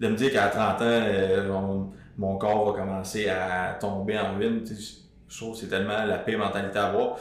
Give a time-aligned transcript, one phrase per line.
[0.00, 4.34] de me dire qu'à 30 ans, euh, mon, mon corps va commencer à tomber en
[4.34, 4.62] ruine,
[5.28, 7.16] je trouve que c'est tellement la pire mentalité à avoir.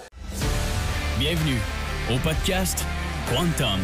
[1.19, 1.59] Bienvenue
[2.13, 2.85] au podcast
[3.29, 3.79] Quantum,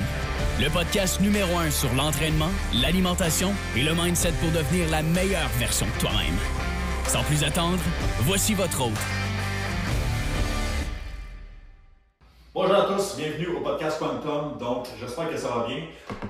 [0.62, 2.52] le podcast numéro un sur l'entraînement,
[2.82, 6.38] l'alimentation et le mindset pour devenir la meilleure version de toi-même.
[7.08, 7.80] Sans plus attendre,
[8.22, 8.94] voici votre hôte,
[12.56, 12.83] Bonjour à
[13.18, 14.58] bienvenue au podcast Quantum.
[14.58, 15.80] Donc, j'espère que ça va bien.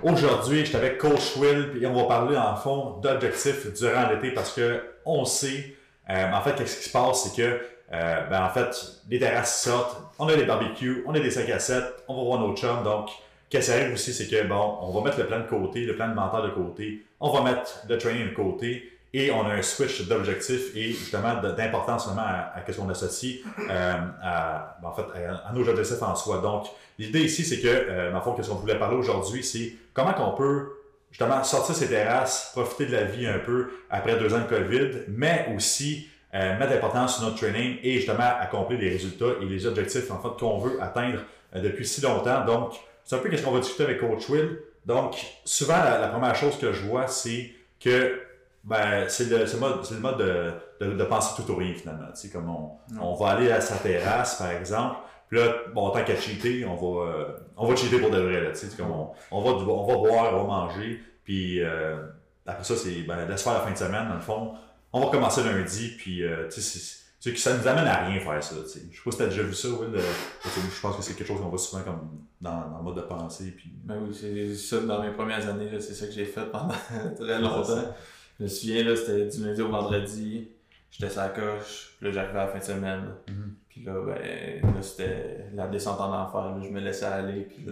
[0.02, 4.32] Aujourd'hui, je suis avec Coach Will et on va parler en fond d'objectifs durant l'été
[4.32, 5.75] parce que on sait,
[6.10, 7.61] euh, en fait, qu'est-ce qui se passe, c'est que,
[7.94, 8.75] euh, ben, en fait,
[9.07, 12.24] les terrasses sortent, on a des barbecues, on a des 5 à 7, on va
[12.24, 12.83] voir nos chums.
[12.83, 13.10] Donc,
[13.50, 15.96] qu'est-ce qui arrive aussi, c'est que, bon, on va mettre le plan de côté, le
[15.96, 19.54] plan de mental de côté, on va mettre le training de côté et on a
[19.54, 24.94] un switch d'objectifs et justement d'importance seulement à, ce qu'on associe euh, à, ben, en
[24.94, 25.06] fait,
[25.46, 26.39] à, nos objectifs en soi.
[26.39, 26.66] Donc,
[26.98, 30.14] l'idée ici, c'est que, euh, dans le fond, ce qu'on voulait parler aujourd'hui, c'est comment
[30.14, 30.70] qu'on peut
[31.12, 35.03] justement sortir ces terrasses, profiter de la vie un peu après deux ans de COVID,
[35.09, 39.67] mais aussi euh, mettre l'importance sur notre training et justement accomplir les résultats et les
[39.67, 41.20] objectifs en fait qu'on veut atteindre
[41.55, 42.44] euh, depuis si longtemps.
[42.45, 44.58] Donc, c'est un peu ce qu'on va discuter avec Coach Will.
[44.88, 48.22] Donc, souvent, la première chose que je vois, c'est que
[48.64, 50.53] ben, c'est le, le, mode, le mode de,
[50.86, 52.08] de, de, penser tout ou rien finalement.
[52.14, 54.97] Tu sais, comme on, on va aller à sa terrasse, par exemple,
[55.28, 57.25] puis là, bon, tant qu'à cheater, on va, euh,
[57.58, 58.42] on va cheater pour de vrai.
[58.42, 61.97] Là, tu sais, comme on, on, va, on va boire, on va manger, puis euh,
[62.45, 64.53] après ça, c'est ben, laisse faire la fin de semaine, dans le fond.
[64.94, 68.55] On va commencer lundi, puis euh, tu sais, ça nous amène à rien faire ça.
[68.64, 68.81] Tu sais.
[68.92, 70.00] Je sais pas si tu as déjà vu ça, Will.
[70.45, 73.02] je pense que c'est quelque chose qu'on voit souvent comme dans, dans le mode de
[73.02, 73.52] pensée.
[73.58, 73.73] Puis...
[73.83, 76.75] Ben oui, c'est ça dans mes premières années, c'est ça que j'ai fait pendant
[77.20, 77.95] très longtemps.
[78.44, 80.49] Je me souviens, là, c'était du lundi au vendredi.
[80.91, 81.95] J'étais sur la coche.
[81.97, 83.03] Puis là, j'arrivais à la fin de semaine.
[83.30, 83.49] Mm -hmm.
[83.69, 86.61] Puis là, ben, là, c'était la descente en enfer.
[86.61, 87.44] Je me laissais aller.
[87.44, 87.66] Puis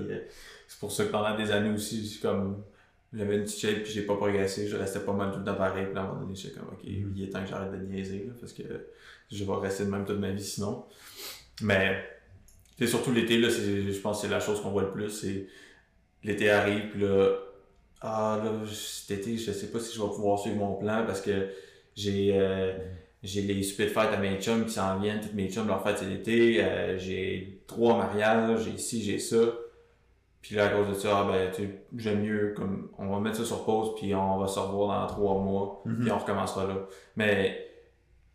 [0.67, 2.63] c'est pour ça que pendant des années aussi, comme
[3.11, 4.65] j'avais une petite shape puis j'ai pas progressé.
[4.65, 5.87] Je restais pas mal tout le temps pareil.
[5.87, 7.85] Puis là, à un moment donné, j'étais comme, OK, il est temps que j'arrête de
[7.85, 8.27] niaiser.
[8.27, 8.63] Là, parce que
[9.29, 10.85] je vais rester de même toute ma vie sinon.
[11.63, 11.85] Mais,
[12.77, 15.09] c'est surtout l'été, là, je pense que c'est la chose qu'on voit le plus.
[15.09, 15.47] C'est
[16.23, 17.15] l'été arrive, puis là,
[18.01, 21.21] ah là, cet été, je sais pas si je vais pouvoir suivre mon plan parce
[21.21, 21.49] que
[21.95, 22.73] j'ai euh,
[23.23, 25.83] j'ai les super de fête à mes chums qui s'en viennent, toutes mes chums leur
[25.83, 29.37] fête c'est l'été, euh, j'ai trois mariages, j'ai ci, j'ai ça.
[30.41, 33.37] Puis là, à cause de ça, ah, ben, tu j'aime mieux, comme, on va mettre
[33.37, 36.01] ça sur pause, puis on va se revoir dans trois mois, mm -hmm.
[36.01, 36.75] puis on recommencera là.
[37.15, 37.67] Mais,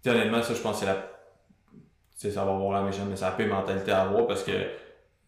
[0.06, 1.80] honnêtement, ça, je pense que c'est la, tu
[2.14, 4.52] sais, ça va avoir la méchante, mais c'est la pire mentalité à avoir parce que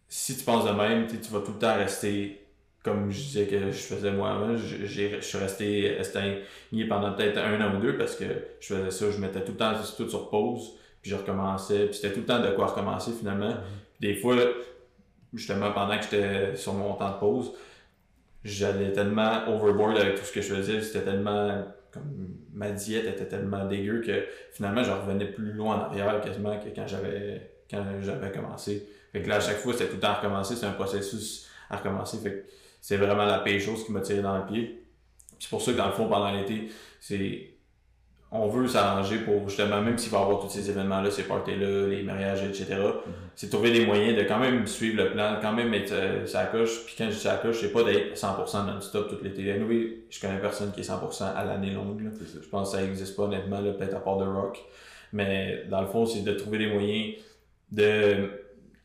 [0.08, 2.47] si tu penses de même, tu vas tout le temps rester
[2.88, 6.42] comme je disais que je faisais moi-même, je, suis resté estagné
[6.88, 8.24] pendant peut-être un an ou deux parce que
[8.60, 10.72] je faisais ça, je mettais tout le temps tout sur pause,
[11.02, 13.54] puis je recommençais, puis c'était tout le temps de quoi recommencer finalement.
[14.00, 14.36] Des fois,
[15.34, 17.52] justement, pendant que j'étais sur mon temps de pause,
[18.44, 23.26] j'allais tellement overboard avec tout ce que je faisais, c'était tellement comme ma diète était
[23.26, 27.82] tellement dégueu que finalement je revenais plus loin en arrière quasiment que quand j'avais quand
[28.00, 28.86] j'avais commencé.
[29.12, 31.76] Fait que là à chaque fois c'était tout le temps recommencer, c'est un processus à
[31.76, 32.18] recommencer.
[32.18, 32.44] Fait que
[32.80, 34.84] c'est vraiment la pire chose qui m'a tiré dans le pied.
[35.38, 36.68] C'est pour ça que dans le fond, pendant l'été,
[37.00, 37.58] c'est
[38.30, 41.86] on veut s'arranger pour justement, même s'il va y avoir tous ces événements-là, ces parties-là,
[41.86, 43.10] les mariages, etc., mm-hmm.
[43.34, 46.44] c'est trouver des moyens de quand même suivre le plan, quand même être euh, sa
[46.44, 46.84] coche.
[46.84, 49.58] Puis quand je dis sa coche, c'est pas d'être 100% non-stop tout l'été.
[49.66, 52.02] Oui, je connais personne qui est 100% à l'année longue.
[52.20, 54.62] Je pense que ça n'existe pas honnêtement, peut-être à part de rock.
[55.14, 57.14] Mais dans le fond, c'est de trouver des moyens
[57.72, 58.37] de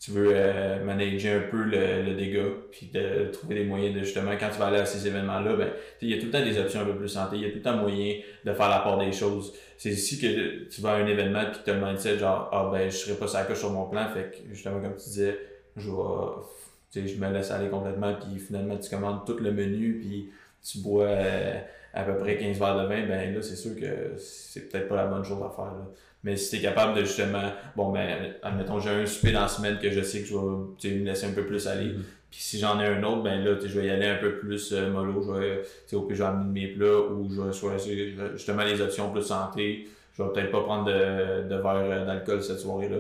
[0.04, 4.04] tu veux euh, manager un peu le, le, dégât, puis de trouver des moyens de
[4.04, 5.72] justement, quand tu vas aller à ces événements-là, ben,
[6.02, 7.50] il y a tout le temps des options un peu plus santé, il y a
[7.52, 9.54] tout le temps moyen de faire la part des choses.
[9.78, 12.70] C'est ici que tu vas à un événement puis tu as le mindset genre, ah
[12.70, 15.40] ben, je serai pas ça sur mon plan, fait que justement, comme tu disais,
[15.78, 20.30] je vais, je me laisse aller complètement, puis finalement, tu commandes tout le menu, puis
[20.64, 21.60] tu bois euh,
[21.94, 24.96] à peu près 15 verres de vin, ben là, c'est sûr que c'est peut-être pas
[24.96, 25.66] la bonne chose à faire.
[25.66, 25.88] Là.
[26.24, 29.48] Mais si tu es capable de justement, bon, ben, admettons, j'ai un souper dans la
[29.48, 31.90] semaine que je sais que je vais me laisser un peu plus aller.
[31.90, 32.04] Mm-hmm.
[32.32, 34.72] Puis si j'en ai un autre, ben là, je vais y aller un peu plus
[34.72, 35.22] euh, mollo.
[35.22, 38.82] Je vais, au pire, je vais amener mes plats ou je vais choisir justement les
[38.82, 39.88] options plus santé.
[40.18, 42.98] Je vais peut-être pas prendre de, de verre d'alcool cette soirée-là.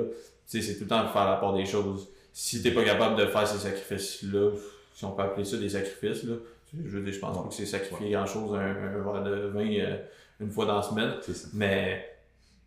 [0.49, 2.09] Tu sais, c'est tout le temps de faire la part des choses.
[2.33, 4.51] Si t'es pas capable de faire ces sacrifices-là,
[4.93, 6.35] si on peut appeler ça des sacrifices, là,
[6.73, 9.69] je veux dire, je pense pas que c'est sacrifier grand-chose un, un, verre de vin
[9.79, 9.97] euh,
[10.39, 11.13] une fois dans la semaine.
[11.53, 12.05] Mais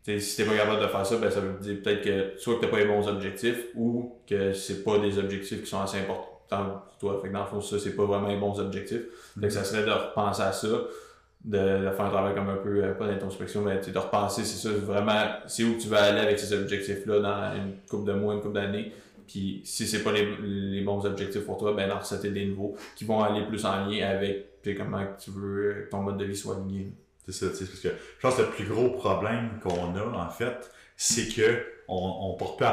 [0.05, 2.61] si t'es pas capable de faire ça, ben ça veut dire peut-être que soit que
[2.61, 6.83] t'as pas les bons objectifs ou que c'est pas des objectifs qui sont assez importants
[6.87, 7.21] pour toi.
[7.21, 9.03] Fait que dans le fond, ça, c'est pas vraiment les bons objectifs.
[9.41, 12.57] Fait que ça serait de repenser à ça, de, de faire un travail comme un
[12.57, 16.21] peu, euh, pas d'introspection, mais de repenser, c'est ça, vraiment, c'est où tu vas aller
[16.21, 18.93] avec ces objectifs-là dans une couple de mois, une couple d'années.
[19.27, 22.77] Puis si c'est pas les, les, bons objectifs pour toi, ben d'en recéter des nouveaux
[22.95, 26.37] qui vont aller plus en lien avec comment tu veux que ton mode de vie
[26.37, 26.93] soit aligné.
[27.25, 30.27] C'est ça, tu sais, parce que je pense que le plus gros problème qu'on a,
[30.27, 32.65] en fait, c'est que on, on porte peu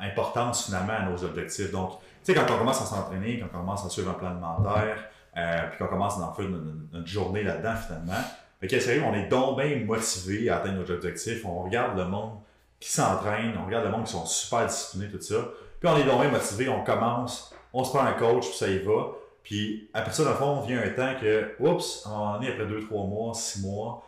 [0.00, 1.70] importance finalement à nos objectifs.
[1.70, 4.30] Donc, tu sais, quand on commence à s'entraîner, quand on commence à suivre un plan
[4.30, 8.24] alimentaire, euh, puis qu'on commence à faire notre, journée là-dedans finalement,
[8.60, 11.44] mais qu'est-ce on est donc bien motivé à atteindre nos objectifs.
[11.44, 12.38] On regarde le monde
[12.80, 15.48] qui s'entraîne, on regarde le monde qui sont super disciplinés, tout ça.
[15.80, 18.68] Puis on est donc bien motivé, on commence, on se prend un coach, puis ça
[18.68, 19.08] y va.
[19.42, 22.86] Puis après ça, dans le fond, vient un temps que, oups, on est après 2,
[22.86, 24.04] 3 mois, 6 mois,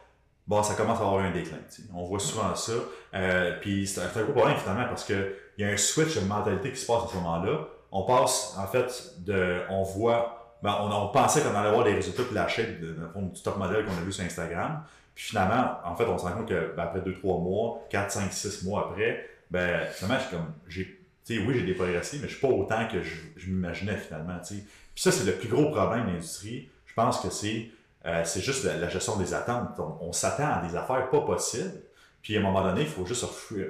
[0.46, 1.58] bon, ça commence à avoir un déclin.
[1.94, 2.72] On voit souvent ça.
[3.14, 6.72] Euh, puis c'est un gros problème finalement parce qu'il y a un switch de mentalité
[6.72, 7.68] qui se passe à ce moment-là.
[7.92, 9.60] On passe, en fait, de.
[9.70, 10.36] On voit.
[10.62, 13.96] Ben, on, pensait qu'on allait avoir des résultats puis la de, du top modèle qu'on
[13.96, 14.82] a vu sur Instagram.
[15.14, 18.32] Puis finalement, en fait, on se rend compte que ben, après 2-3 mois, 4, 5,
[18.32, 20.52] 6 mois après, ben finalement, je comme.
[20.68, 20.96] J'ai,
[21.28, 24.38] oui, j'ai déprogressé, mais je suis pas autant que je, m'imaginais finalement.
[24.44, 24.64] Puis
[24.96, 26.68] ça, c'est le plus gros problème de l'industrie.
[26.86, 27.70] Je pense que c'est
[28.06, 29.78] euh, c'est juste la, gestion des attentes.
[30.00, 31.82] On, s'attend à des affaires pas possibles.
[32.22, 33.24] Puis à un moment donné, il faut juste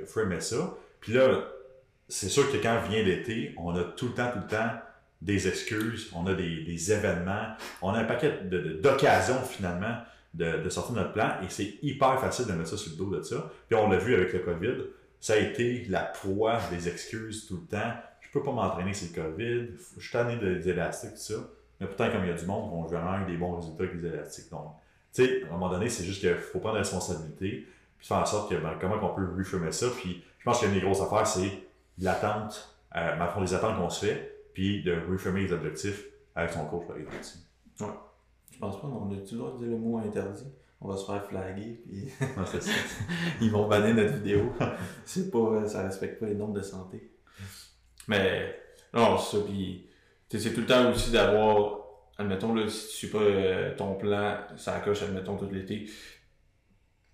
[0.07, 0.75] framer ça.
[1.01, 1.45] Puis là,
[2.09, 4.71] c'est sûr que quand vient l'été, on a tout le temps, tout le temps
[5.23, 8.41] des excuses, on a des, événements, on a un paquet
[8.83, 9.97] d'occasions finalement
[10.35, 13.11] de, sortir de notre plan et c'est hyper facile de mettre ça sur le dos
[13.11, 13.51] de ça.
[13.69, 14.85] Puis on l'a vu avec le COVID,
[15.19, 17.93] ça a été la proie des excuses tout le temps.
[18.21, 21.35] Je peux pas m'entraîner, c'est le COVID, je suis tanné des élastiques, tout ça.
[21.81, 24.09] Mais pourtant, comme il y a du monde, on vraiment des bons résultats avec les
[24.09, 24.51] élastiques.
[24.51, 24.75] Donc,
[25.13, 27.67] tu sais, à un moment donné, c'est juste qu'il faut prendre la responsabilité,
[27.99, 29.89] puis faire en sorte que ben, comment on peut refirmer ça.
[29.99, 31.51] Puis je pense qu'une des grosses affaires, c'est
[31.99, 36.05] l'attente, euh, les attentes qu'on se fait, puis de refirmer les objectifs
[36.35, 37.17] avec son coach, par exemple.
[37.81, 37.87] Ouais.
[38.51, 40.47] Je pense pas, on a toujours dit le mot interdit.
[40.83, 42.09] On va se faire flaguer, puis
[43.43, 44.53] ils vont banner notre vidéo.
[45.05, 47.13] c'est pas, ça respecte pas les normes de santé.
[48.09, 48.57] Mais,
[48.95, 49.87] non, c'est ça, puis
[50.31, 51.81] c'est tout le temps aussi d'avoir,
[52.17, 55.87] admettons, là, si tu suis pas euh, ton plan, ça coche, admettons, tout l'été.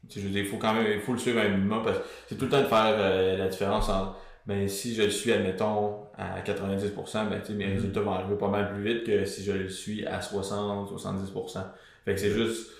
[0.08, 2.04] Je veux dire, il faut quand même, il faut le suivre un minimum parce que
[2.28, 5.32] c'est tout le temps de faire euh, la différence entre, ben, si je le suis,
[5.32, 7.72] admettons, à 90%, ben, mes mm-hmm.
[7.74, 11.64] résultats vont arriver pas mal plus vite que si je le suis à 60, 70%.
[12.04, 12.70] Fait que c'est juste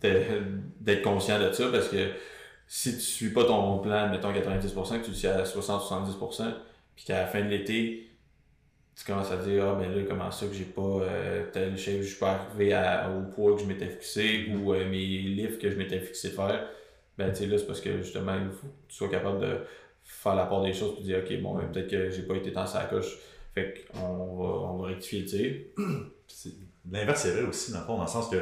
[0.00, 2.10] d'être conscient de ça parce que
[2.66, 6.54] si tu suis pas ton plan, admettons 90%, que tu le suis à 60-70%,
[6.94, 8.10] puis qu'à la fin de l'été,
[8.94, 12.02] tu commences à dire ah ben là comment ça que j'ai pas euh, tel shape
[12.02, 12.78] je suis pas arrivé
[13.16, 16.68] au poids que je m'étais fixé ou euh, mes livres que je m'étais fixé faire
[17.16, 19.56] ben tu sais là c'est parce que justement il faut que tu sois capable de
[20.04, 22.50] faire la part des choses et dire ok bon ben, peut-être que j'ai pas été
[22.50, 23.18] dans sa coche
[23.54, 25.56] fait qu'on va, on va rectifier le tir
[26.90, 28.36] l'inverse c'est vrai aussi dans le fond dans le sens que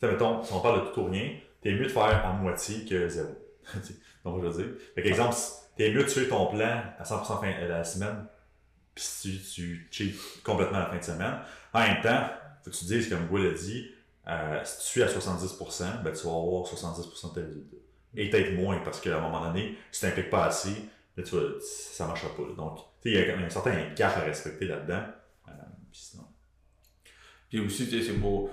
[0.00, 2.84] tu mettons si on parle de tout ou rien t'es mieux de faire en moitié
[2.84, 3.30] que zéro
[4.24, 5.36] donc je veux dire fait qu'exemple
[5.76, 8.26] t'es mieux de tuer ton plan à 100% fin, la semaine
[8.96, 11.38] puis si tu, cheats complètement la fin de semaine.
[11.74, 12.30] En même temps,
[12.64, 13.90] faut que tu dises, comme Will a dit,
[14.26, 17.76] euh, si tu suis à 70%, ben, tu vas avoir 70% de tes résultats.
[18.16, 20.74] Et peut-être moins, parce qu'à un moment donné, si tu n'impliques pas assez,
[21.16, 22.42] ben, tu vois, ça ne marchera pas.
[22.56, 25.02] Donc, il y a un certain gap à respecter là-dedans.
[25.48, 25.52] Euh,
[25.90, 26.24] puis sinon.
[27.48, 28.50] Puis aussi, c'est beau.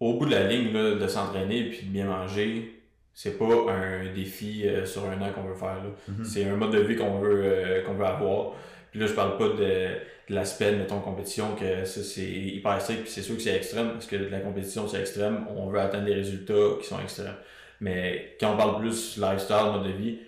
[0.00, 2.82] Au bout de la ligne, là, de s'entraîner et de bien manger,
[3.14, 5.82] c'est pas un défi euh, sur un an qu'on veut faire.
[6.08, 6.24] Mm-hmm.
[6.24, 8.52] C'est un mode de vie qu'on veut, qu'on veut avoir.
[8.90, 9.98] Puis là, je parle pas de,
[10.28, 13.92] de l'aspect, mettons, compétition, que ça, c'est hyper strict, puis c'est sûr que c'est extrême,
[13.92, 17.34] parce que la compétition, c'est extrême, on veut atteindre des résultats qui sont extrêmes.
[17.80, 20.18] Mais quand on parle plus lifestyle, mode de vie,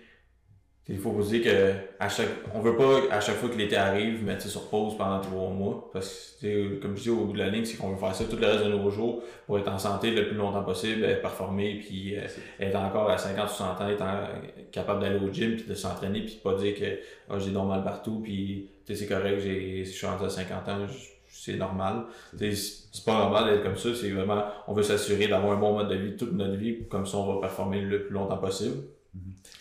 [0.88, 3.76] il faut vous dire que à chaque, on veut pas à chaque fois que l'été
[3.76, 5.88] arrive mettre ça sur pause pendant trois mois.
[5.92, 8.24] Parce que, comme je dis au bout de la ligne, c'est qu'on veut faire ça
[8.24, 11.78] tout le reste de nos jours pour être en santé le plus longtemps possible, performer,
[11.78, 12.22] puis euh,
[12.58, 14.04] être encore à 50 60 ans, être
[14.72, 16.98] capable d'aller au gym, puis de s'entraîner, puis pas dire que
[17.30, 20.86] oh, j'ai donc mal partout, puis c'est correct, j'ai, je suis rendu à 50 ans,
[21.30, 22.04] c'est normal.
[22.36, 25.88] C'est pas normal d'être comme ça, c'est vraiment, on veut s'assurer d'avoir un bon mode
[25.88, 28.76] de vie toute notre vie, comme ça on va performer le plus longtemps possible.
[29.16, 29.58] Mm-hmm.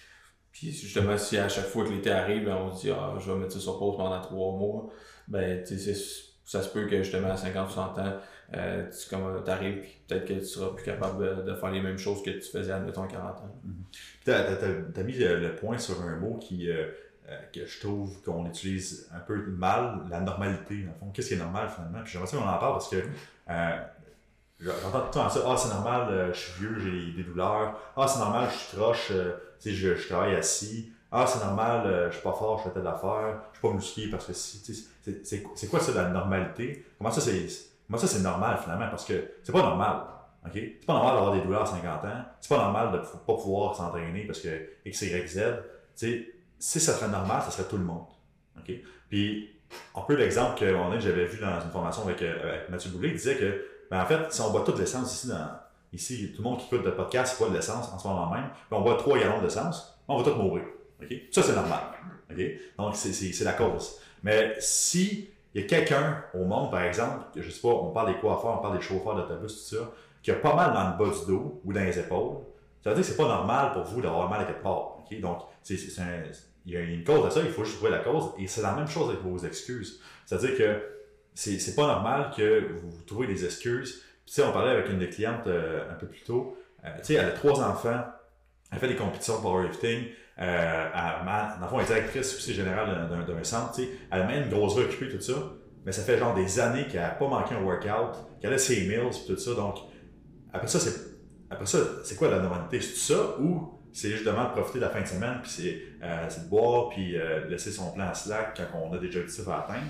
[0.51, 3.31] Puis justement, si à chaque fois que l'été arrive, ben, on se dit ah, je
[3.31, 4.89] vais mettre ça sur pause pendant trois mois,
[5.27, 8.13] ben ça se peut que justement à 50 60 ans,
[8.55, 12.31] euh, tu arrives peut-être que tu seras plus capable de, faire les mêmes choses que
[12.31, 13.61] tu faisais admettons à 40 ans.
[13.65, 14.91] Mm-hmm.
[14.93, 16.87] Tu as, mis le, point sur un mot qui euh,
[17.29, 21.11] euh, que je trouve qu'on utilise un peu mal, la normalité, dans le fond.
[21.13, 21.99] Qu'est-ce qui est normal finalement?
[22.03, 23.03] Puis j'aimerais qu'on en parle parce que
[24.59, 28.07] j'entends tout le temps ça, ah c'est normal, je suis vieux, j'ai des douleurs, ah
[28.07, 29.11] c'est normal, je suis troche
[29.65, 30.91] je, je travaille assis.
[31.11, 33.73] Ah, c'est normal, euh, je suis pas fort, je fais telle affaire, je suis pas
[33.73, 34.87] musclé parce que si.
[35.23, 36.85] C'est quoi ça, la normalité?
[36.97, 38.89] Comment ça, c'est ça, normal finalement?
[38.89, 40.01] Parce que c'est pas normal.
[40.45, 40.53] OK?
[40.53, 42.25] C'est pas normal d'avoir des douleurs à 50 ans.
[42.39, 44.49] C'est pas normal de pas pouvoir s'entraîner parce que
[44.85, 45.41] X, Y, Z.
[45.95, 46.27] sais,
[46.59, 48.05] si ça serait normal, ça serait tout le monde.
[48.57, 48.71] OK?
[49.09, 49.49] Puis
[49.95, 50.65] un peu l'exemple que
[50.99, 54.31] j'avais vu dans une formation avec, avec Mathieu Boulay, il disait que, ben, en fait,
[54.31, 55.31] si on boit toute l'essence ici
[55.91, 58.49] Ici, tout le monde qui écoute le podcast boit de l'essence en ce moment même.
[58.69, 60.63] on boit 3 gallons d'essence, on va tous mourir.
[61.31, 61.79] Ça, c'est normal.
[62.77, 63.95] Donc, c'est la cause.
[64.21, 67.89] Mais si il y a quelqu'un au monde, par exemple, je ne sais pas, on
[67.89, 70.91] parle des coiffeurs, on parle des chauffeurs d'autobus, tout ça, qui a pas mal dans
[70.91, 72.37] le bas du dos ou dans les épaules,
[72.83, 74.97] ça veut dire que c'est pas normal pour vous d'avoir mal à quelque part.
[75.21, 75.39] Donc,
[76.65, 78.31] il y a une cause à ça, il faut juste trouver la cause.
[78.37, 80.01] Et c'est la même chose avec vos excuses.
[80.25, 80.81] C'est-à-dire que
[81.33, 85.09] c'est pas normal que vous trouvez des excuses tu sais, on parlait avec une des
[85.09, 86.55] clientes euh, un peu plus tôt.
[86.85, 88.03] Euh, tu sais, elle a trois enfants.
[88.71, 90.05] Elle fait des compétitions de powerlifting.
[90.39, 93.73] Euh, elle, dans le elle est directrice aussi générale d'un centre.
[93.73, 95.33] Tu sais, elle même une grosse vie occupée, tout ça.
[95.83, 98.85] Mais ça fait genre des années qu'elle n'a pas manqué un workout, qu'elle a ses
[98.85, 99.55] meals, tout ça.
[99.55, 99.77] Donc,
[100.53, 100.93] après ça, c'est
[101.49, 102.81] après ça, c'est quoi la normalité?
[102.81, 106.27] C'est ça ou c'est justement de profiter de la fin de semaine, puis c'est euh,
[106.27, 107.15] de boire, puis
[107.49, 109.87] laisser son plan à slack quand on a des objectifs à atteindre.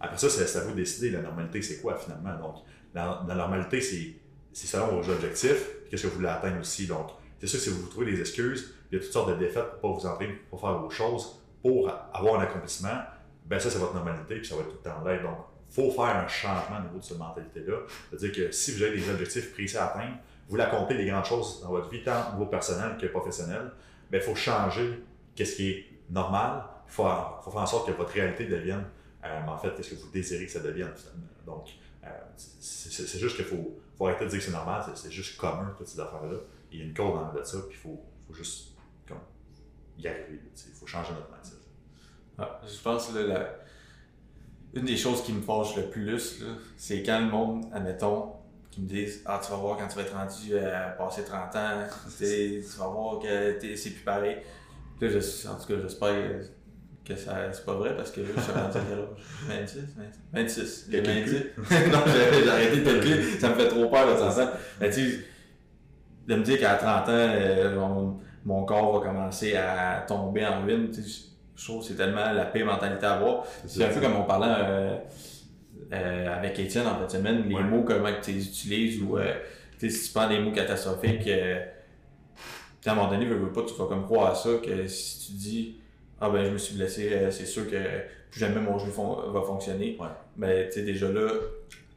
[0.00, 2.36] Après ça, c'est à vous de décider la normalité, c'est quoi finalement?
[2.36, 2.56] Donc,
[2.94, 6.86] la, normalité, c'est selon vos objectifs, qu'est-ce que vous voulez atteindre aussi.
[6.86, 7.08] Donc,
[7.40, 9.80] c'est sûr que si vous trouvez des excuses, il y a toutes sortes de défaites
[9.80, 12.98] pour ne pas vous entraîner, pour faire vos choses, pour avoir un accomplissement,
[13.46, 15.18] ben ça, c'est votre normalité, puis ça va être tout le temps là.
[15.18, 15.38] Donc,
[15.70, 17.78] faut faire un changement au niveau de cette mentalité-là.
[18.10, 20.16] C'est-à-dire que si vous avez des objectifs précis à atteindre,
[20.56, 23.72] vous voulez des grandes choses dans votre vie, tant au niveau personnel que professionnel,
[24.10, 25.02] ben, il faut changer
[25.34, 26.64] qu'est-ce qui est normal.
[26.86, 28.84] Il faut, faire en sorte que votre réalité devienne,
[29.24, 30.92] euh, en fait, qu'est-ce que vous désirez que ça devienne.
[31.46, 31.68] Donc,
[32.04, 35.86] euh, c'est juste qu'il faut, arrêter de dire que c'est normal, c'est juste commun, toutes
[35.86, 36.36] ces affaires-là.
[36.72, 38.04] Il y a une cause dans de ça, puis il faut,
[38.34, 38.72] juste
[39.06, 39.20] comme,
[39.96, 40.40] y arriver.
[40.66, 41.56] Il faut changer notre mindset.
[42.36, 43.36] Ah, je pense que
[44.74, 46.42] une des choses qui me fâche le plus,
[46.76, 48.32] c'est quand le monde, admettons,
[48.72, 51.54] qui me disent Ah, tu vas voir quand tu vas être rendu à passer 30
[51.54, 51.86] ans,
[52.18, 54.38] tu vas voir que c'est plus pareil.
[55.00, 56.14] Là, je, en tout cas, j'espère
[57.04, 59.66] que ça c'est pas vrai parce que je suis rendu à quel âge?
[60.32, 63.22] 26 26 26 non j'ai arrêté de calculer.
[63.40, 65.24] Ça me fait trop peur de ça mais tu
[66.28, 70.92] de me dire qu'à 30 ans euh, mon, corps va commencer à tomber en ruine
[71.56, 73.44] je trouve que c'est tellement la paix mentalité à avoir.
[73.66, 74.96] C'est un peu comme on parlait euh,
[75.92, 79.18] euh, avec Étienne en fait semaine les mots comment tu les utilises ou
[79.78, 83.86] si tu prends des mots catastrophiques à un moment donné veux, veux pas tu vas
[83.86, 85.76] comme croire à ça que si tu dis
[86.24, 87.76] ah ben je me suis blessé, euh, c'est sûr que
[88.30, 88.92] plus jamais mon genou
[89.32, 89.98] va fonctionner.
[90.36, 91.28] Mais tu sais, déjà là,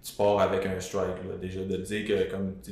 [0.04, 1.24] tu pars avec un strike.
[1.30, 1.38] Là.
[1.40, 2.72] Déjà de dire que comme tu,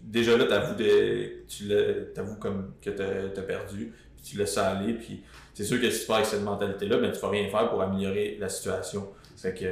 [0.00, 1.68] déjà là, t'avoues de, tu
[2.14, 5.90] t'avoues comme que t'as as perdu, puis tu laisses ça aller, puis c'est sûr que
[5.90, 9.08] si tu pars avec cette mentalité-là, ben tu vas rien faire pour améliorer la situation.
[9.36, 9.66] Fait que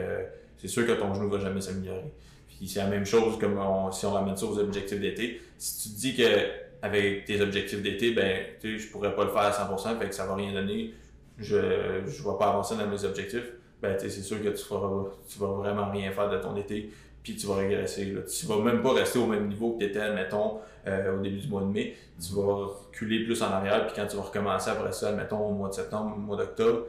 [0.61, 2.13] c'est sûr que ton genou va jamais s'améliorer.
[2.49, 3.59] Puis c'est la même chose comme
[3.93, 5.41] si on ramène ça aux objectifs d'été.
[5.57, 9.31] Si tu te dis que avec tes objectifs d'été, ben tu je pourrais pas le
[9.31, 10.95] faire à 100%, fait que ça va rien donner
[11.41, 15.39] je ne vais pas avancer dans mes objectifs, ben, c'est sûr que tu ne tu
[15.39, 16.91] vas vraiment rien faire de ton été,
[17.23, 18.07] puis tu vas régresser.
[18.07, 18.21] Là.
[18.23, 21.39] Tu vas même pas rester au même niveau que tu étais, mettons, euh, au début
[21.39, 21.97] du mois de mai.
[22.21, 25.53] Tu vas reculer plus en arrière, puis quand tu vas recommencer après ça, mettons, au
[25.53, 26.85] mois de septembre, au mois d'octobre,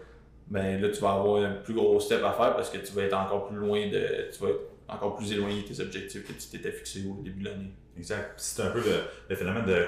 [0.51, 3.03] ben là, tu vas avoir un plus gros step à faire parce que tu vas
[3.03, 4.29] être encore plus loin de.
[4.31, 7.41] Tu vas être encore plus éloigné de tes objectifs que tu t'étais fixé au début
[7.41, 7.72] de l'année.
[7.98, 8.34] Exact.
[8.36, 8.84] C'est un peu
[9.29, 9.88] le, phénomène de.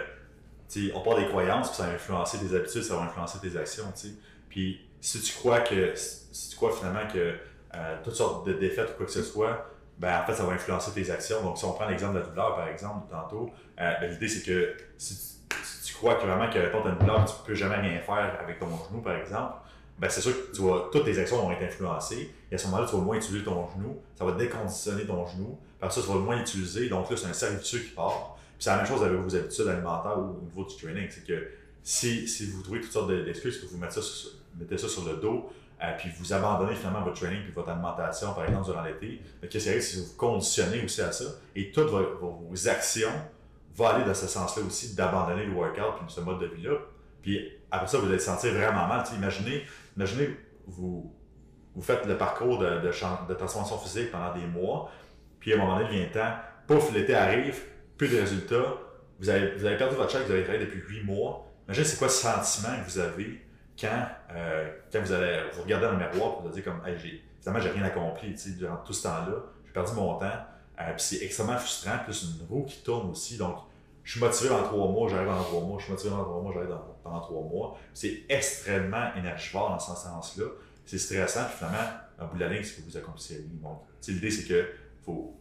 [0.96, 3.84] on parle des croyances, puis ça va influencer tes habitudes, ça va influencer tes actions.
[3.94, 4.14] sais.
[4.48, 7.34] Puis si tu crois que si tu crois finalement que
[7.76, 10.54] euh, toutes sortes de défaites ou quoi que ce soit, ben en fait ça va
[10.54, 11.44] influencer tes actions.
[11.44, 13.52] Donc si on prend l'exemple de la douleur par exemple tantôt,
[13.82, 15.42] euh, ben, l'idée c'est que si,
[15.86, 18.68] tu crois que vraiment que tu une douleur, tu peux jamais rien faire avec ton
[18.68, 19.56] genou par exemple,
[20.00, 22.34] ben c'est sûr que tu toutes tes actions vont être influencées.
[22.52, 25.58] Et à ce moment-là, tu vas moins utiliser ton genou, ça va déconditionner ton genou.
[25.80, 26.90] Par ça, tu vas moins l'utiliser.
[26.90, 28.38] Donc là, c'est un servitude qui part.
[28.38, 31.08] Puis c'est la même chose avec vos habitudes alimentaires ou au niveau du training.
[31.10, 31.48] C'est que
[31.84, 35.06] si, si vous trouvez toutes sortes d'excuses, que vous mettez ça sur, mettez ça sur
[35.06, 35.50] le dos,
[35.84, 39.64] euh, puis vous abandonnez finalement votre training puis votre alimentation, par exemple, durant l'été, qu'est-ce
[39.66, 43.12] qui arrive si vous conditionnez aussi à ça et toutes vos, actions
[43.76, 46.78] vont aller dans ce sens-là aussi d'abandonner le workout puis ce mode de vie-là.
[47.22, 49.04] Puis après ça, vous allez sentir vraiment mal.
[49.16, 50.30] imaginez, imaginez
[50.68, 51.14] vous,
[51.76, 54.92] vous faites le parcours de, de, transformation physique pendant des mois,
[55.40, 56.36] puis à un moment donné, il vient le temps,
[56.68, 57.60] pouf, l'été arrive,
[57.98, 58.78] plus de résultats,
[59.20, 61.48] vous avez, vous avez perdu votre chèque, vous avez travaillé depuis huit mois.
[61.68, 63.42] Imaginez c'est quoi ce sentiment que vous avez
[63.80, 66.98] quand, euh, quand vous allez vous regarder dans le miroir pour vous dire comme hey,
[66.98, 71.04] j'ai, finalement j'ai rien accompli durant tout ce temps-là, j'ai perdu mon temps, euh, puis
[71.04, 73.58] c'est extrêmement frustrant, plus une roue qui tourne aussi, donc
[74.04, 76.42] je suis motivé dans trois mois, j'arrive dans trois mois, je suis motivé dans trois
[76.42, 76.70] mois, j'arrive
[77.04, 77.78] dans, trois mois.
[77.94, 80.46] C'est extrêmement énergivore dans ce sens-là.
[80.86, 84.48] C'est stressant, puis finalement, bout de la ligne, c'est que vous accomplissez donc L'idée, c'est
[84.48, 84.68] que
[85.06, 85.34] faut,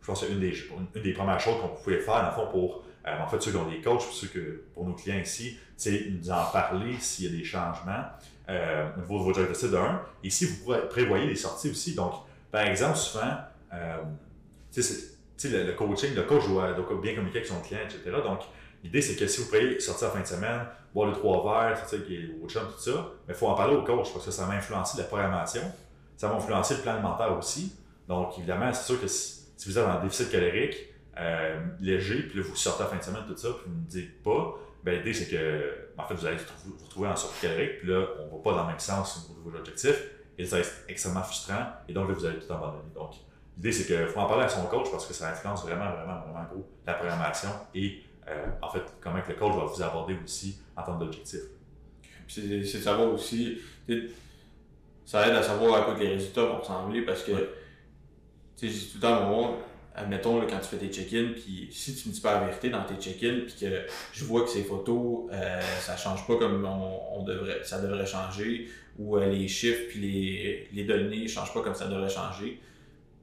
[0.00, 0.54] je pense que une des,
[0.94, 3.50] une des premières choses qu'on pouvait faire, dans le fond, pour euh, en fait, ceux
[3.52, 7.26] qui ont des coachs, ceux que, pour nos clients ici, c'est nous en parler s'il
[7.26, 8.04] y a des changements.
[8.48, 10.02] euh, au niveau de vos objectifs de 1.
[10.22, 12.12] Et si vous prévoyez des sorties aussi, donc,
[12.50, 13.36] par exemple, souvent,
[13.72, 14.02] euh,
[15.44, 18.02] le, le, coaching, le coach doit, bien communiquer avec son client, etc.
[18.24, 18.40] Donc,
[18.82, 20.60] l'idée, c'est que si vous pourriez sortir en fin de semaine,
[20.94, 21.82] boire le trois verres,
[22.42, 24.54] au chum, tout ça, mais il faut en parler au coach parce que ça va
[24.54, 25.62] influencer la programmation,
[26.16, 27.76] ça va influencer le plan alimentaire aussi.
[28.08, 30.76] Donc, évidemment, c'est sûr que si, vous êtes en déficit calorique,
[31.18, 33.86] euh, léger, puis là, vous sortez en fin de semaine, tout ça, puis vous ne
[33.86, 37.78] dites pas, ben, l'idée, c'est que, en fait, vous allez vous retrouver en surplus calorique,
[37.80, 40.02] puis là, on ne va pas dans le même sens au niveau de vos objectifs,
[40.38, 42.84] et ça va être extrêmement frustrant, et donc là, vous allez tout abandonner.
[42.94, 43.14] Donc,
[43.56, 46.20] l'idée, c'est qu'il faut en parler à son coach parce que ça influence vraiment, vraiment,
[46.20, 50.58] vraiment gros la programmation et, euh, en fait, comment le coach va vous aborder aussi
[50.76, 51.40] en termes d'objectifs.
[52.28, 53.58] c'est de savoir aussi,
[55.04, 57.32] ça aide à savoir à quoi les résultats vont ressembler parce que,
[58.56, 59.56] tu sais, j'ai tout le temps mon
[59.96, 62.68] admettons, là, quand tu fais tes check-in, puis si tu me dis pas la vérité
[62.68, 66.64] dans tes check-in, puis que je vois que ces photos, euh, ça change pas comme
[66.64, 71.62] on, devrait, ça devrait changer, ou euh, les chiffres puis les, les données changent pas
[71.62, 72.60] comme ça devrait changer,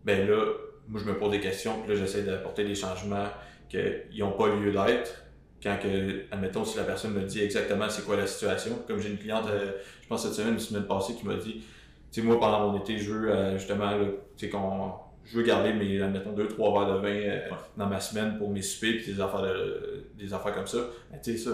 [0.05, 0.45] ben là,
[0.87, 3.27] moi je me pose des questions, puis là j'essaie d'apporter des changements
[3.69, 5.23] qui n'ont pas lieu d'être.
[5.61, 9.09] Quand que, admettons, si la personne me dit exactement c'est quoi la situation, comme j'ai
[9.09, 11.63] une cliente, euh, je pense cette semaine, une semaine passée, qui m'a dit,
[12.11, 13.91] tu sais, moi pendant mon été, je veux euh, justement,
[14.35, 14.91] tu sais, qu'on
[15.25, 17.39] je veux garder mes, admettons, deux, trois verres de vin euh,
[17.77, 20.79] dans ma semaine pour mes soupers puis des affaires, de, des affaires comme ça.
[21.23, 21.51] Tu sais, ça,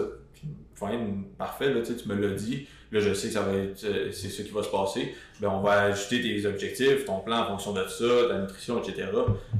[1.38, 2.66] parfait, là, tu me l'as dit.
[2.92, 5.14] Là, je sais que ça va être, euh, c'est ce qui va se passer.
[5.40, 9.08] Ben, on va ajuster tes objectifs, ton plan en fonction de ça, ta nutrition, etc.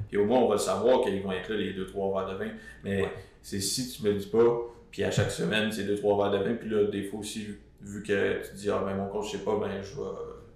[0.08, 2.34] Puis au moins, on va le savoir qu'ils vont être là, les deux, trois verres
[2.34, 2.50] de vin.
[2.82, 3.04] Mais
[3.42, 4.44] c'est si tu me le dis pas,
[4.90, 6.54] puis à chaque semaine, c'est deux, trois verres de vin.
[6.54, 7.46] Puis là, des fois aussi,
[7.80, 10.08] vu que tu dis, ah ben mon coach, je sais pas, ben je vais,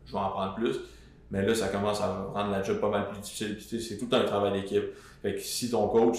[0.07, 0.81] je vais en prendre plus
[1.35, 3.81] mais là, ça commence à rendre la job pas mal plus difficile.
[3.81, 4.85] c'est tout le temps un travail d'équipe.
[5.21, 6.19] Fait que si ton coach,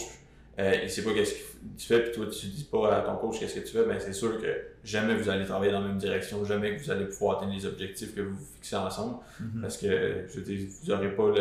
[0.60, 1.40] euh, il sait pas qu'est-ce que
[1.78, 3.98] tu fais, puis toi, tu dis pas à ton coach qu'est-ce que tu fais, ben
[3.98, 4.48] c'est sûr que
[4.84, 7.66] jamais vous allez travailler dans la même direction, jamais que vous allez pouvoir atteindre les
[7.66, 9.20] objectifs que vous fixez ensemble.
[9.42, 9.62] Mm-hmm.
[9.62, 11.32] Parce que, je veux vous n'aurez pas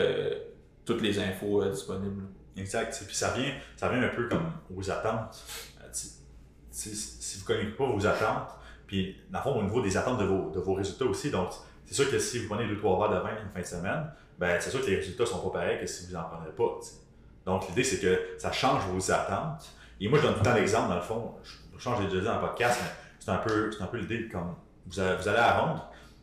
[0.84, 2.22] toutes les infos euh, disponibles.
[2.56, 3.02] Exact.
[3.04, 5.42] Puis ça vient, ça vient un peu comme aux attentes.
[5.80, 8.50] Euh, si, si vous ne connaissez pas vos attentes,
[8.86, 11.50] puis dans le fond, au niveau des attentes de vos, de vos résultats aussi, donc
[11.86, 14.60] c'est sûr que si vous prenez 2-3 verres de vin une fin de semaine, ben,
[14.60, 16.80] c'est sûr que les résultats sont pas pareils que si vous n'en prenez pas.
[17.46, 19.68] Donc, l'idée, c'est que ça change vos attentes.
[20.00, 22.26] Et moi, je donne tout le temps l'exemple, dans le fond, je change déjà dit
[22.26, 24.54] dans le podcast, mais c'est un peu, peu l'idée comme
[24.86, 25.80] vous, allez à ronde,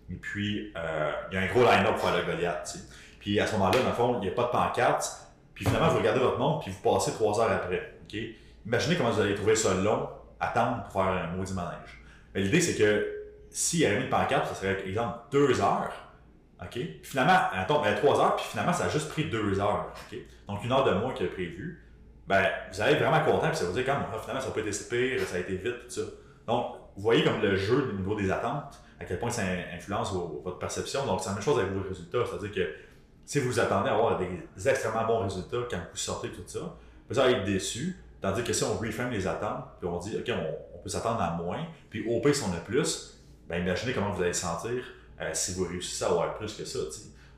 [0.10, 2.78] et puis euh, il y a un gros line-up pour faire le Goliath.
[3.20, 5.10] Puis à ce moment-là, dans le fond, il n'y a pas de pancarte,
[5.54, 7.98] puis finalement, vous regardez votre montre, puis vous passez trois heures après.
[8.66, 12.04] Imaginez comment vous allez trouver ça long, attendre pour faire un maudit manège.
[12.34, 13.21] Mais l'idée, c'est que
[13.52, 15.94] s'il avait mis une pancarte, ça serait, exemple, deux heures.
[16.62, 16.80] OK?
[17.04, 19.94] Finalement, attends, ben, trois heures, puis finalement, ça a juste pris deux heures.
[19.94, 20.18] OK?
[20.48, 21.84] Donc, une heure de moins a prévu.
[22.28, 24.54] Ben, vous allez être vraiment content, puis ça vous dire, quand ah, finalement, ça n'a
[24.54, 26.02] pas été pire, ça a été vite, tout ça.
[26.48, 29.42] Donc, vous voyez comme le jeu au niveau des attentes, à quel point ça
[29.76, 31.06] influence votre perception.
[31.06, 32.24] Donc, c'est la même chose avec vos résultats.
[32.26, 32.74] C'est-à-dire que
[33.26, 36.76] si vous attendez à avoir des, extrêmement bons résultats quand vous sortez tout ça,
[37.10, 37.98] vous allez être déçu.
[38.22, 41.22] Tandis que si on reframe les attentes, puis on dit, OK, on, on peut s'attendre
[41.22, 43.21] à moins, puis au pire, si on a plus,
[43.52, 44.84] ben imaginez comment vous allez sentir
[45.20, 46.80] euh, si vous réussissez à avoir plus que ça.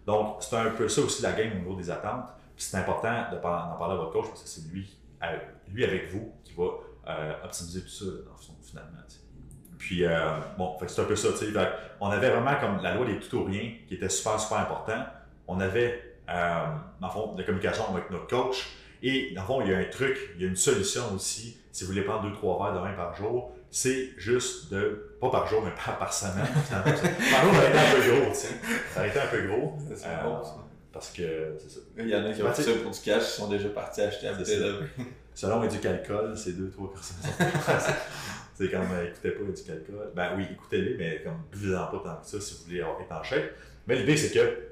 [0.06, 2.30] Donc, c'est un peu ça aussi la game au niveau des attentes.
[2.56, 4.96] C'est important d'en parler à votre coach parce que c'est lui,
[5.72, 6.66] lui avec vous qui va
[7.08, 8.06] euh, optimiser tout ça
[8.62, 9.00] finalement.
[9.80, 11.30] Puis, euh, bon, c'est un peu ça.
[12.00, 15.04] on avait vraiment comme la loi des tout ou rien qui était super, super important.
[15.48, 18.78] On avait, dans le fond, la communication avec notre coach.
[19.02, 21.58] Et dans le fond, il y a un truc, il y a une solution aussi.
[21.72, 25.32] Si vous voulez prendre deux, trois verres de vin par jour, c'est juste de, pas
[25.32, 26.46] par jour, mais pas par semaine.
[26.70, 26.96] par jour,
[27.34, 28.48] ça aurait été un peu gros, tu sais.
[28.94, 29.78] Ça aurait été un peu gros.
[29.96, 30.58] C'est euh, bon, ça.
[30.92, 31.80] Parce que, c'est ça.
[31.98, 34.02] Il y en a qui ont fait ça pour du cash, qui sont déjà partis
[34.02, 34.80] acheter à bouteille de
[35.34, 37.18] Selon Éducalcool, c'est deux, trois personnes.
[38.54, 40.12] c'est comme, euh, écoutez pas Éducalcool.
[40.16, 43.24] Ben oui, écoutez-les, mais comme, buvez-en pas tant que ça si vous voulez être en
[43.24, 43.54] chèque.
[43.88, 44.68] Mais l'idée, c'est que,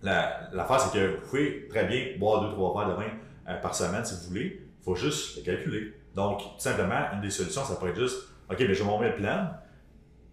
[0.00, 3.10] l'affaire, la, c'est que vous pouvez très bien boire deux, trois verres de vin
[3.48, 4.60] euh, par semaine si vous voulez.
[4.80, 5.92] Il faut juste le calculer.
[6.18, 8.98] Donc, tout simplement, une des solutions, ça pourrait être juste, OK, mais je vais m'en
[8.98, 9.52] mettre plein.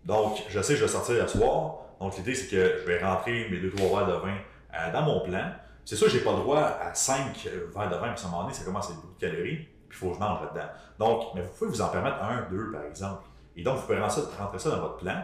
[0.04, 1.76] Donc, je sais je vais sortir le soir.
[2.02, 4.36] Donc, l'idée, c'est que je vais rentrer mes deux, trois verres de vin
[4.74, 5.52] euh, dans mon plan.
[5.86, 8.28] C'est sûr, je n'ai pas le droit à 5 euh, verres de vin, puis à
[8.28, 10.20] un moment donné, ça commence à être beaucoup de calories, puis il faut que je
[10.20, 10.70] mange là-dedans.
[10.98, 13.22] Donc, mais vous pouvez vous en permettre un, deux, par exemple.
[13.56, 15.24] Et donc, vous pouvez rentrer ça, dans votre plan,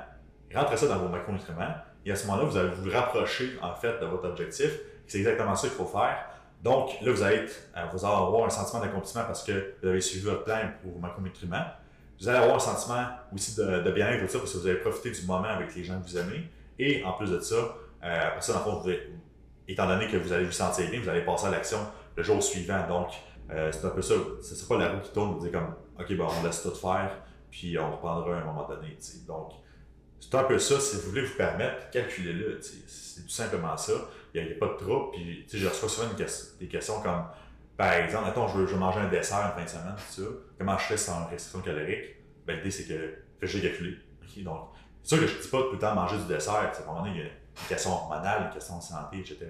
[0.54, 1.74] rentrer ça dans vos macronutriments,
[2.06, 4.78] et à ce moment-là, vous allez vous rapprocher, en fait, de votre objectif.
[5.08, 6.24] C'est exactement ça qu'il faut faire.
[6.62, 10.02] Donc, là, vous allez, euh, vous allez avoir un sentiment d'accomplissement parce que vous avez
[10.02, 11.66] suivi votre plan pour vos macronutriments.
[12.20, 15.48] Vous allez avoir un sentiment aussi de, bien-être parce que vous avez profité du moment
[15.48, 16.50] avec les gens que vous aimez.
[16.78, 18.92] Et en plus de ça, euh, après ça, dans le fond, vous
[19.68, 21.80] étant donné que vous allez vous sentir bien, vous allez passer à l'action
[22.16, 22.88] le jour suivant.
[22.88, 23.10] Donc,
[23.50, 24.14] euh, c'est un peu ça.
[24.44, 26.76] Ce n'est pas la roue qui tourne, vous dites comme, OK, ben, on laisse tout
[26.76, 27.12] faire,
[27.50, 28.98] puis on reprendra à un moment donné.
[29.28, 29.54] Donc,
[30.20, 32.60] c'est un peu ça, si vous voulez vous permettre, calculez-le.
[32.62, 33.94] C'est tout simplement ça.
[34.34, 35.12] Il n'y a, pas de trouble.
[35.12, 36.08] Puis, je reçois souvent
[36.60, 37.26] des questions comme,
[37.78, 40.28] par exemple, attends, je veux, manger un dessert en fin de semaine, tout ça.
[40.58, 42.16] Comment je fais sans restriction calorique?
[42.46, 43.98] Ben, l'idée, c'est que, que j'ai calculé.
[44.38, 44.70] Donc,
[45.04, 46.54] c'est sûr que je ne dis pas tout le temps manger du dessert.
[46.54, 49.48] À un moment donné, il y a une question hormonale, une question de santé, etc.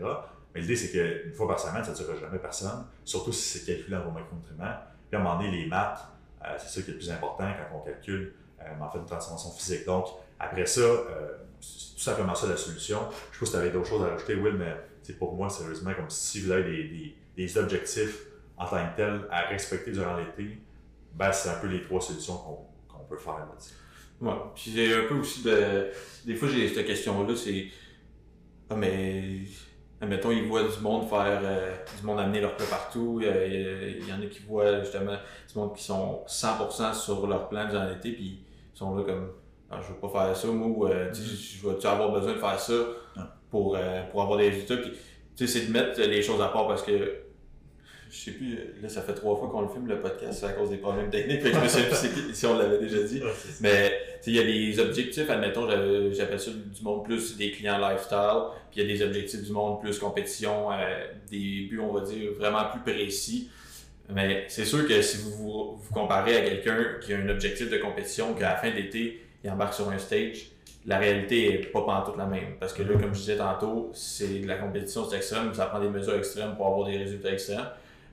[0.53, 3.65] Mais l'idée, c'est qu'une fois par semaine, ça ne durera jamais personne, surtout si c'est
[3.65, 4.73] calculé dans vos macronutriments.
[5.09, 5.99] Puis à un moment donné, les maths,
[6.43, 9.05] euh, c'est ça qui est le plus important quand on calcule euh, en fait une
[9.05, 9.85] transformation physique.
[9.85, 10.07] Donc,
[10.41, 12.99] après ça, euh, c'est tout simplement ça la solution.
[13.31, 15.93] Je pas si tu avais d'autres choses à rajouter, Will, mais c'est pour moi, sérieusement,
[15.93, 18.25] comme si vous avez des, des, objectifs
[18.57, 20.57] en tant que tels à respecter durant l'été,
[21.13, 22.37] ben, c'est un peu les trois solutions
[22.87, 23.37] qu'on peut faire.
[23.37, 23.55] Là,
[24.21, 24.37] ouais.
[24.55, 25.89] Puis j'ai un peu aussi de.
[26.25, 27.67] Des fois, j'ai cette question-là, c'est.
[28.69, 29.41] Ah, mais.
[29.99, 31.41] Admettons, ils voient du monde faire.
[31.43, 33.21] Euh, du monde amener leur plat partout.
[33.21, 35.15] Il y, en a qui voient justement
[35.47, 38.39] du monde qui sont 100% sur leur plan durant l'été, puis
[38.73, 39.29] ils sont là comme
[39.71, 42.59] ah, je veux pas faire ça, moi, ou euh, je vais avoir besoin de faire
[42.59, 42.73] ça
[43.49, 44.77] pour, euh, pour avoir des résultats?
[44.77, 46.91] Puis, c'est de mettre les choses à part parce que
[48.11, 50.51] je sais plus, là, ça fait trois fois qu'on le filme, le podcast, c'est à
[50.51, 51.41] cause des problèmes techniques.
[51.45, 53.21] je me sais plus si on l'avait déjà dit.
[53.61, 53.93] Mais
[54.27, 55.67] il y a des objectifs, admettons,
[56.11, 59.51] j'appelle ça du monde plus des clients lifestyle, puis il y a des objectifs du
[59.53, 63.49] monde plus compétition, euh, des buts, on va dire, vraiment plus précis.
[64.13, 67.69] Mais c'est sûr que si vous vous, vous comparez à quelqu'un qui a un objectif
[67.69, 70.51] de compétition, qu'à la fin d'été, il embarque sur un stage,
[70.85, 72.57] la réalité n'est pas toute la même.
[72.59, 75.89] Parce que là, comme je disais tantôt, c'est la compétition, c'est extrême, ça prend des
[75.89, 77.67] mesures extrêmes pour avoir des résultats extrêmes.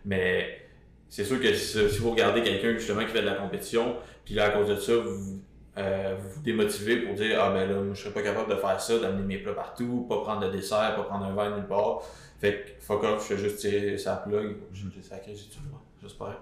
[0.05, 0.61] Mais
[1.09, 4.47] c'est sûr que si, vous regardez quelqu'un justement qui fait de la compétition, puis là,
[4.47, 5.41] à cause de ça, vous
[5.79, 8.99] euh, vous, démotivez pour dire Ah ben là, je serais pas capable de faire ça,
[8.99, 12.03] d'amener mes plats partout, pas prendre de dessert, pas prendre un verre nulle part.
[12.41, 14.57] Fait que fuck off, je fais juste tirer sa plug.
[14.73, 15.83] J'ai sacré, j'ai-tu le droit?
[16.03, 16.41] J'espère.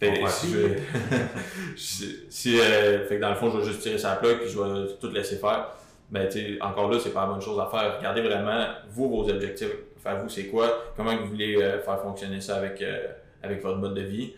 [0.00, 0.20] Fait,
[1.76, 4.48] si, si, euh, fait que dans le fond, je vais juste tirer sa plaque puis
[4.48, 5.70] je vais tout laisser faire.
[6.10, 7.98] Mais ben, encore là, c'est pas la bonne chose à faire.
[7.98, 9.70] Regardez vraiment, vous, vos objectifs.
[9.96, 10.92] Enfin, vous, c'est quoi?
[10.96, 13.06] Comment vous voulez euh, faire fonctionner ça avec, euh,
[13.42, 14.34] avec votre mode de vie?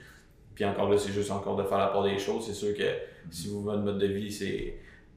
[0.55, 2.47] Puis encore là, c'est juste encore de faire la part des choses.
[2.47, 2.85] C'est sûr que
[3.31, 4.77] si vous, votre mode de vie, c'est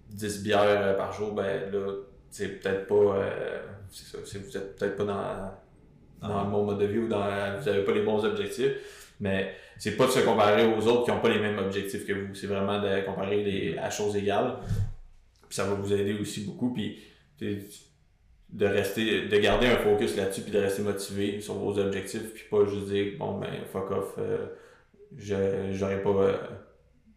[0.10, 1.94] 10 bières par jour, ben là,
[2.32, 3.26] c'est peut-être pas.
[3.92, 7.24] c'est ça, vous êtes peut-être pas dans, dans le bon mode de vie ou dans,
[7.58, 8.74] vous n'avez pas les bons objectifs.
[9.20, 12.14] Mais c'est pas de se comparer aux autres qui n'ont pas les mêmes objectifs que
[12.14, 12.34] vous.
[12.34, 14.58] C'est vraiment de comparer les, à choses égales.
[15.48, 16.74] Puis ça va vous aider aussi beaucoup.
[16.74, 17.00] Puis
[17.40, 22.44] de rester, de garder un focus là-dessus, puis de rester motivé sur vos objectifs, puis
[22.50, 24.48] pas juste dire bon ben fuck off, euh,
[25.18, 26.10] je j'aurais pas.
[26.10, 26.38] Euh,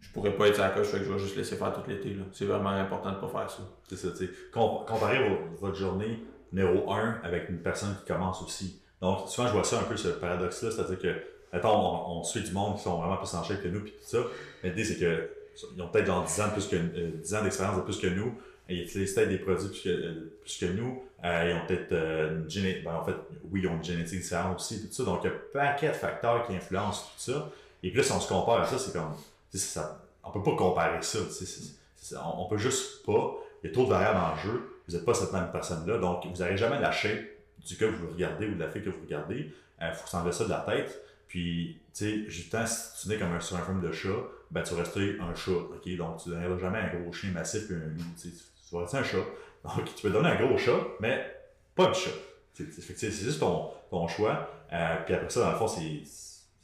[0.00, 2.16] je pourrais pas être à la coche, que je vais juste laisser faire tout l'été.
[2.32, 3.62] C'est vraiment important de pas faire ça.
[3.88, 4.32] C'est ça, tu sais.
[4.52, 5.18] comparer
[5.60, 6.18] votre journée
[6.52, 8.82] numéro 1 avec une personne qui commence aussi.
[9.00, 11.14] Donc, souvent, je vois ça un peu, ce paradoxe-là, c'est-à-dire que
[11.52, 14.06] Attends, on, suit du monde qui sont vraiment plus en shape que nous, puis tout
[14.06, 14.18] ça.
[14.62, 17.82] Mais l'idée, c'est qu'ils ont peut-être genre 10 ans, plus que, euh, ans d'expérience de
[17.82, 18.34] plus que nous.
[18.70, 21.04] Ils utilisent peut-être des produits plus que, euh, plus que nous.
[21.24, 22.84] Euh, ils ont peut-être une génétique.
[22.84, 23.14] Ben, en fait,
[23.50, 25.04] oui, ils ont une génétique différente aussi, tout ça.
[25.04, 27.50] Donc, il y a un paquet de facteurs qui influencent tout ça.
[27.82, 29.14] Et si on se compare à ça, c'est comme.
[29.52, 31.18] Ça, on peut pas comparer ça.
[32.24, 33.34] on, on peut juste pas.
[33.62, 34.80] Il y a trop de variables en jeu.
[34.88, 35.98] Vous n'êtes pas cette même personne-là.
[35.98, 38.90] Donc, vous n'allez jamais lâcher du gars que vous regardez ou de la fille que
[38.90, 39.52] vous regardez.
[39.80, 41.02] Il faut s'enlever ça de la tête.
[41.32, 44.10] Puis, tu sais, justement, si tu nais comme un, sur un film de chat,
[44.50, 45.96] ben, tu vas un chat, OK?
[45.96, 48.28] Donc, tu ne jamais un gros chien massif et un tu
[48.70, 49.24] vas rester un chat.
[49.64, 51.34] Donc, tu peux donner un gros chat, mais
[51.74, 52.10] pas un chat.
[52.52, 54.46] C'est juste ton, ton choix.
[54.74, 56.02] Euh, puis après ça, dans le fond, c'est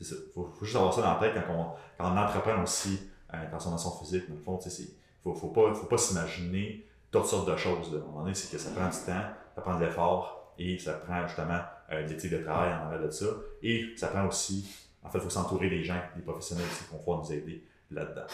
[0.05, 0.17] ça.
[0.27, 1.65] Il faut, juste avoir ça dans la tête quand on,
[1.97, 4.29] quand on entreprend aussi euh, transformation physique.
[4.29, 4.87] Dans le fond, il ne
[5.23, 7.95] faut, faut, pas, faut pas s'imaginer toutes sortes de choses.
[7.95, 10.79] À un moment donné, c'est que ça prend du temps, ça prend de l'effort et
[10.79, 11.61] ça prend justement
[11.93, 13.27] euh, l'éthique de travail en arrière de ça.
[13.63, 14.69] Et ça prend aussi,
[15.03, 18.27] en fait, il faut s'entourer des gens, des professionnels qui vont pouvoir nous aider là-dedans.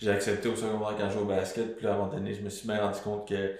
[0.00, 2.40] J'ai accepté au secondaire quand je jouais au basket, puis à un moment donné, je
[2.40, 3.54] me suis bien rendu compte que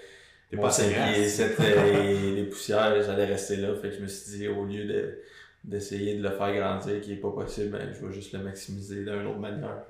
[0.53, 3.75] mon 5 pieds 7 et les poussières, j'allais rester là.
[3.75, 5.19] Fait que je me suis dit, au lieu de
[5.65, 9.05] d'essayer de le faire grandir qui est pas possible, ben, je vais juste le maximiser
[9.05, 9.85] d'une autre manière.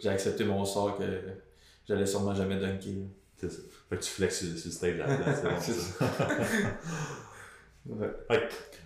[0.00, 1.02] J'ai accepté mon sort que
[1.86, 3.08] j'allais sûrement jamais dunker.
[3.38, 3.58] C'est ça.
[3.88, 5.56] Fait que tu flexes sur, le stage là-dedans.
[5.60, 6.04] C'est ça.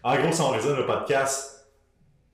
[0.03, 1.69] En gros, si on résume le podcast,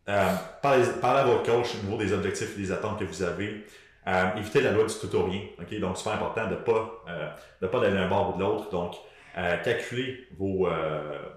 [0.09, 3.65] euh, parlez, à votre coach au niveau des objectifs et des attentes que vous avez.
[4.07, 5.43] Euh, évitez la loi du tout ou rien.
[5.61, 5.79] Okay?
[5.79, 8.71] Donc, c'est super important de ne pas, euh, pas d'aller d'un bord ou de l'autre.
[8.71, 8.95] Donc,
[9.37, 10.67] euh, calculez vos,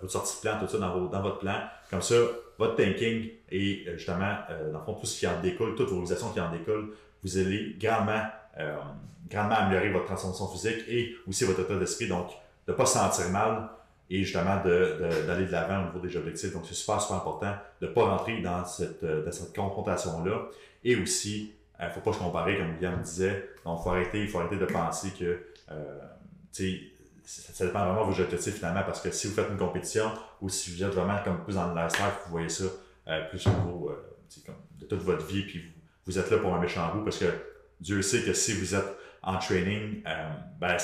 [0.01, 1.55] votre sortie de plan, tout ça dans, vos, dans votre plan.
[1.89, 2.15] Comme ça,
[2.57, 4.37] votre thinking et justement,
[4.71, 7.37] dans le fond, tout ce qui en découle, toutes vos actions qui en découlent, vous
[7.37, 8.23] allez grandement
[8.59, 8.75] euh,
[9.29, 12.07] grandement améliorer votre transformation physique et aussi votre état d'esprit.
[12.07, 12.29] Donc,
[12.67, 13.69] de ne pas se sentir mal
[14.09, 16.51] et justement d'aller de, l'avant au niveau des objectifs.
[16.53, 20.47] Donc, c'est super, super important de ne pas rentrer dans cette, euh, confrontation-là
[20.83, 23.49] et aussi ne faut pas se comparer, comme William disait.
[23.65, 25.39] Donc, il faut arrêter, faut de penser que,
[27.23, 30.11] ça, dépend vraiment de vos objectifs finalement, parce que si vous faites une compétition
[30.41, 32.65] ou si vous êtes vraiment comme plus dans le lifestyle, vous voyez ça
[33.29, 33.91] plus au niveau
[34.79, 35.71] de toute votre vie, puis vous,
[36.07, 37.25] vous, êtes là pour un méchant bout, parce que
[37.81, 40.01] Dieu sait que si vous êtes en training,
[40.59, 40.77] ben,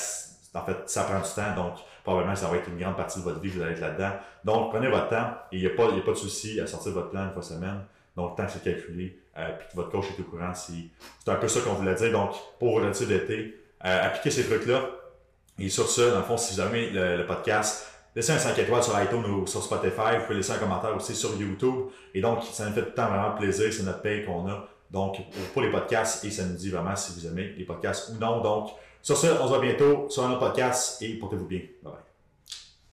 [0.53, 3.23] en fait, ça prend du temps, donc probablement ça va être une grande partie de
[3.23, 4.11] votre vie, vous allez être là-dedans.
[4.43, 6.93] Donc, prenez votre temps et il n'y a, pas, a pas de souci à sortir
[6.93, 7.81] votre plan une fois semaine.
[8.15, 11.35] Donc, tant que c'est calculé, euh, puis que votre coach est au courant, c'est un
[11.35, 12.11] peu ça qu'on voulait dire.
[12.11, 13.55] Donc, pour aujourd'hui d'été,
[13.85, 14.89] euh, appliquez ces trucs-là.
[15.59, 18.83] Et sur ce, dans le fond, si vous aimez le, podcast, laissez un 5 étoiles
[18.83, 20.17] sur iTunes ou sur Spotify.
[20.17, 21.89] Vous pouvez laisser un commentaire aussi sur YouTube.
[22.15, 23.71] Et donc, ça nous fait tout le temps vraiment plaisir.
[23.71, 24.67] C'est notre paye qu'on a.
[24.91, 25.17] Donc,
[25.53, 28.41] pour les podcasts, et ça nous dit vraiment si vous aimez les podcasts ou non.
[28.41, 28.69] Donc,
[29.01, 31.61] sur ce, on se voit bientôt sur un autre podcast et portez-vous bien.
[31.83, 32.16] Bye bye.